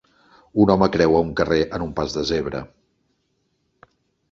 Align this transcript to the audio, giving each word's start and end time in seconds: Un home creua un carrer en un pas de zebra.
Un 0.63 0.71
home 0.75 0.87
creua 0.95 1.19
un 1.25 1.29
carrer 1.41 1.59
en 1.79 1.85
un 1.89 1.93
pas 2.01 2.17
de 2.17 2.25
zebra. 2.33 2.65